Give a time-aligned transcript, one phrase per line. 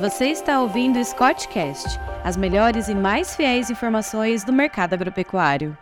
[0.00, 5.76] Você está ouvindo o Scottcast, as melhores e mais fiéis informações do mercado agropecuário.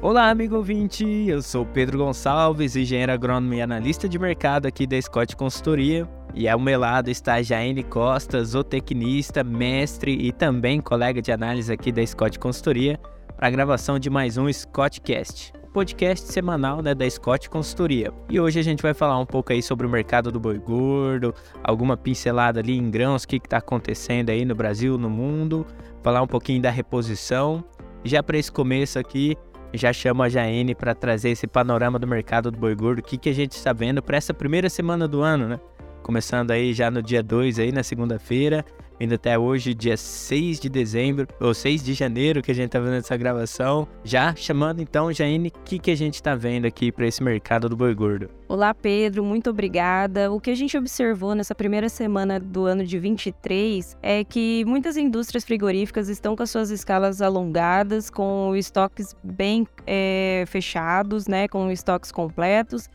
[0.00, 1.04] Olá, amigo ouvinte!
[1.26, 6.08] Eu sou Pedro Gonçalves, engenheiro agrônomo e analista de mercado aqui da Scott Consultoria.
[6.34, 11.90] E ao meu lado está Jaine Costa, zootecnista, mestre e também colega de análise aqui
[11.90, 12.96] da Scott Consultoria,
[13.36, 18.12] para a gravação de mais um Scottcast podcast semanal né, da Scott Consultoria.
[18.28, 21.34] E hoje a gente vai falar um pouco aí sobre o mercado do boi gordo,
[21.62, 25.66] alguma pincelada ali em grãos, o que está acontecendo aí no Brasil, no mundo,
[26.02, 27.62] falar um pouquinho da reposição.
[28.04, 29.36] Já para esse começo aqui,
[29.74, 33.18] já chamo a Jaene para trazer esse panorama do mercado do boi gordo, o que,
[33.18, 35.60] que a gente está vendo para essa primeira semana do ano, né?
[36.02, 38.64] Começando aí já no dia 2 aí, na segunda-feira,
[39.00, 42.80] indo até hoje, dia 6 de dezembro, ou 6 de janeiro, que a gente tá
[42.80, 43.86] vendo essa gravação.
[44.04, 47.68] Já chamando então, Jaine, o que, que a gente tá vendo aqui para esse mercado
[47.68, 48.28] do boi gordo?
[48.48, 50.32] Olá, Pedro, muito obrigada.
[50.32, 54.96] O que a gente observou nessa primeira semana do ano de 23 é que muitas
[54.96, 61.70] indústrias frigoríficas estão com as suas escalas alongadas, com estoques bem é, fechados, né, com
[61.70, 62.88] estoques completos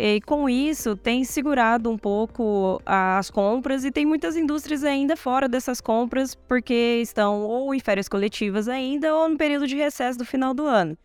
[0.00, 5.48] e com isso, tem segurado um pouco as compras e tem muitas indústrias ainda fora
[5.48, 10.24] dessas compras porque estão ou em férias coletivas ainda ou no período de recesso do
[10.24, 10.96] final do ano,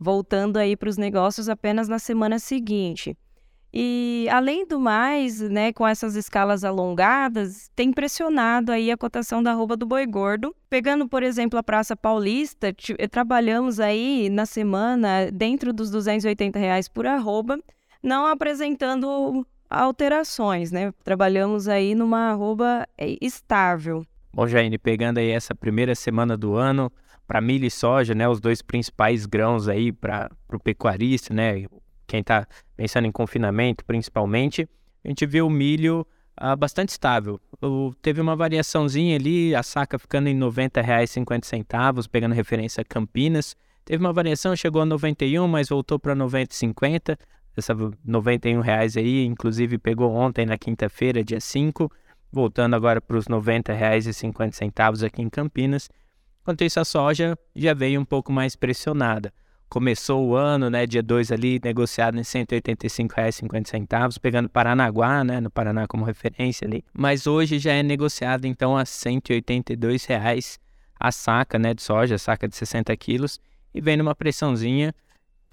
[0.00, 3.16] voltando aí para os negócios apenas na semana seguinte.
[3.72, 9.52] E além do mais, né, com essas escalas alongadas, tem pressionado aí a cotação da
[9.52, 10.54] arroba do boi gordo.
[10.68, 12.74] Pegando, por exemplo, a Praça Paulista,
[13.10, 17.58] trabalhamos aí na semana dentro dos 280 reais por arroba
[18.04, 20.92] não apresentando alterações, né?
[21.02, 24.06] Trabalhamos aí numa arroba é, estável.
[24.32, 26.92] Bom, Jaine, pegando aí essa primeira semana do ano,
[27.26, 31.64] para milho e soja, né, os dois principais grãos aí para o pecuarista, né,
[32.06, 34.68] quem está pensando em confinamento principalmente,
[35.02, 37.40] a gente viu o milho ah, bastante estável.
[37.62, 43.56] O, teve uma variaçãozinha ali, a saca ficando em R$ 90,50, pegando referência a Campinas.
[43.84, 47.16] Teve uma variação, chegou a 91, mas voltou para 90,50
[47.60, 51.90] essa 91 reais aí, inclusive pegou ontem na quinta-feira, dia 5,
[52.32, 55.88] voltando agora para os 90 reais e 50 centavos aqui em Campinas.
[56.42, 59.32] Enquanto isso, a soja já veio um pouco mais pressionada.
[59.68, 65.50] Começou o ano, né, dia 2 ali, negociado em R$ 185,50, pegando Paranaguá, né, no
[65.50, 66.84] Paraná como referência ali.
[66.92, 70.58] Mas hoje já é negociado então a 182 reais
[70.98, 73.40] a saca, né, de soja, saca de 60 quilos,
[73.74, 74.94] e vem numa pressãozinha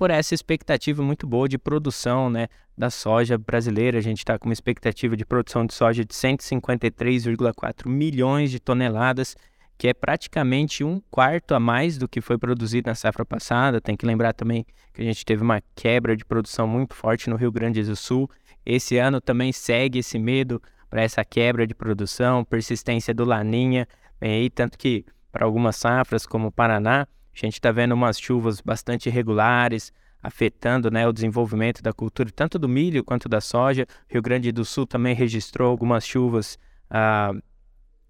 [0.01, 3.99] por essa expectativa muito boa de produção né, da soja brasileira.
[3.99, 9.35] A gente está com uma expectativa de produção de soja de 153,4 milhões de toneladas,
[9.77, 13.79] que é praticamente um quarto a mais do que foi produzido na safra passada.
[13.79, 17.35] Tem que lembrar também que a gente teve uma quebra de produção muito forte no
[17.35, 18.27] Rio Grande do Sul.
[18.65, 20.59] Esse ano também segue esse medo
[20.89, 23.87] para essa quebra de produção, persistência do Laninha,
[24.19, 28.61] aí, tanto que para algumas safras, como o Paraná, a gente está vendo umas chuvas
[28.61, 33.87] bastante irregulares, afetando né, o desenvolvimento da cultura, tanto do milho quanto da soja.
[34.07, 36.59] Rio Grande do Sul também registrou algumas chuvas
[36.89, 37.33] ah,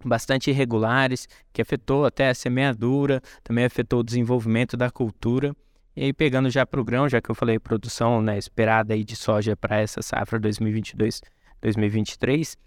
[0.03, 5.55] bastante irregulares, que afetou até a semeadura, também afetou o desenvolvimento da cultura.
[5.95, 9.03] E aí, pegando já para o grão, já que eu falei produção né, esperada aí
[9.03, 12.57] de soja para essa safra 2022-2023,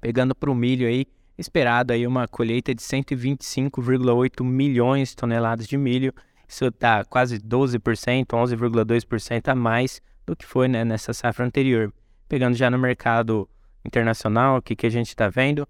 [0.00, 1.06] pegando para o milho aí,
[1.36, 6.12] esperado aí uma colheita de 125,8 milhões de toneladas de milho.
[6.48, 11.92] Isso está quase 12%, 11,2% a mais do que foi né, nessa safra anterior.
[12.28, 13.48] Pegando já no mercado
[13.84, 15.68] internacional, o que, que a gente está vendo?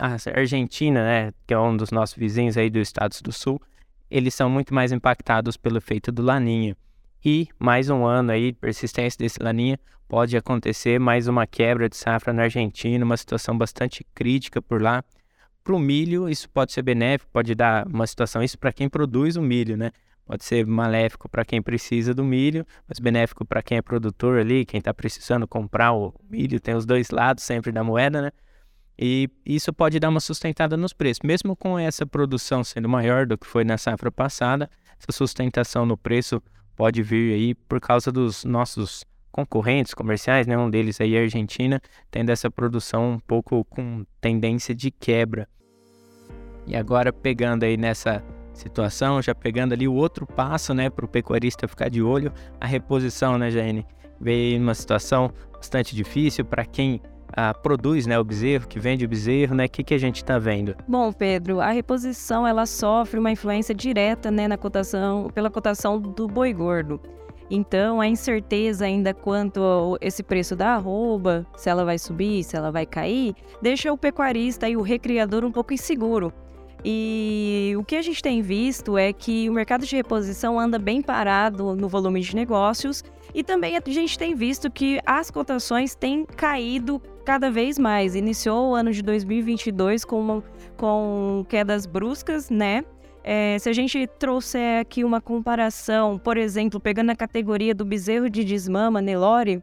[0.00, 3.60] A Argentina, né, que é um dos nossos vizinhos aí dos Estados do Sul,
[4.10, 6.76] eles são muito mais impactados pelo efeito do Laninha.
[7.24, 12.32] E mais um ano aí, persistência desse laninha, pode acontecer mais uma quebra de safra
[12.32, 15.02] na Argentina, uma situação bastante crítica por lá.
[15.64, 19.34] Para o milho, isso pode ser benéfico, pode dar uma situação, isso para quem produz
[19.34, 19.90] o milho, né?
[20.24, 24.64] Pode ser maléfico para quem precisa do milho, mas benéfico para quem é produtor ali,
[24.64, 28.30] quem está precisando comprar o milho, tem os dois lados sempre da moeda, né?
[28.96, 31.20] E isso pode dar uma sustentada nos preços.
[31.24, 35.96] Mesmo com essa produção sendo maior do que foi na safra passada, essa sustentação no
[35.96, 36.42] preço
[36.78, 40.56] pode vir aí por causa dos nossos concorrentes comerciais, né?
[40.56, 45.48] Um deles aí é a Argentina, tendo essa produção um pouco com tendência de quebra.
[46.68, 48.22] E agora pegando aí nessa
[48.54, 52.66] situação, já pegando ali o outro passo, né, para o pecuarista ficar de olho, a
[52.66, 53.84] reposição, né, Jane?
[54.20, 57.00] Veio uma situação bastante difícil para quem
[57.40, 59.66] ah, produz né, o bezerro, que vende o bezerro, né?
[59.66, 60.74] O que, que a gente está vendo?
[60.88, 66.26] Bom, Pedro, a reposição ela sofre uma influência direta né, na cotação, pela cotação do
[66.26, 67.00] boi gordo.
[67.48, 72.56] Então, a incerteza ainda quanto a esse preço da arroba, se ela vai subir, se
[72.56, 76.32] ela vai cair, deixa o pecuarista e o recriador um pouco inseguro.
[76.84, 81.00] E o que a gente tem visto é que o mercado de reposição anda bem
[81.00, 83.04] parado no volume de negócios
[83.34, 88.14] e também a gente tem visto que as cotações têm caído cada vez mais.
[88.14, 90.42] Iniciou o ano de 2022 com,
[90.78, 92.82] com quedas bruscas, né?
[93.22, 98.30] É, se a gente trouxer aqui uma comparação, por exemplo, pegando a categoria do bezerro
[98.30, 99.62] de desmama, Nelore,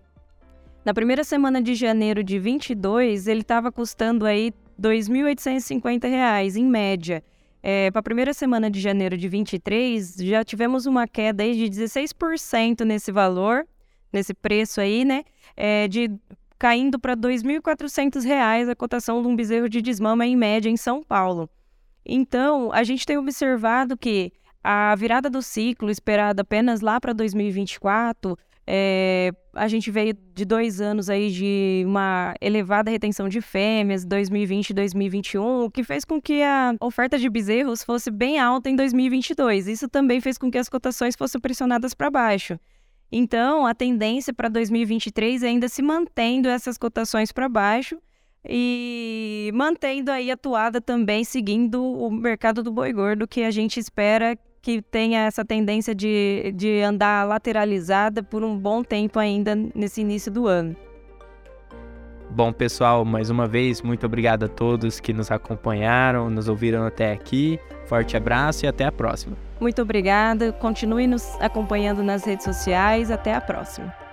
[0.85, 7.23] na primeira semana de janeiro de 22, ele estava custando aí R$ 2.850 em média.
[7.63, 11.81] É, Para a primeira semana de janeiro de 23, já tivemos uma queda aí de
[11.81, 13.65] 16% nesse valor,
[14.13, 15.23] nesse preço aí, né?
[15.57, 16.11] É, de
[16.57, 21.03] caindo para R$ 2.400 a cotação de um bezerro de desmama em média em São
[21.03, 21.49] Paulo.
[22.05, 24.31] Então, a gente tem observado que
[24.63, 28.37] a virada do ciclo esperada apenas lá para 2024
[28.67, 34.71] é, a gente veio de dois anos aí de uma elevada retenção de fêmeas, 2020
[34.71, 38.75] e 2021, o que fez com que a oferta de bezerros fosse bem alta em
[38.75, 39.67] 2022.
[39.67, 42.59] Isso também fez com que as cotações fossem pressionadas para baixo.
[43.11, 47.97] Então, a tendência para 2023 é ainda se mantendo essas cotações para baixo
[48.47, 53.79] e mantendo aí a toada também, seguindo o mercado do boi gordo, que a gente
[53.79, 60.01] espera que tenha essa tendência de, de andar lateralizada por um bom tempo ainda nesse
[60.01, 60.75] início do ano.
[62.35, 67.13] Bom, pessoal, mais uma vez, muito obrigado a todos que nos acompanharam, nos ouviram até
[67.13, 67.57] aqui.
[67.85, 69.37] Forte abraço e até a próxima.
[69.57, 70.51] Muito obrigada.
[70.51, 73.09] Continue nos acompanhando nas redes sociais.
[73.09, 74.04] Até a próxima.